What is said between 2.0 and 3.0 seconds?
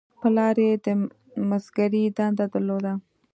دنده درلوده.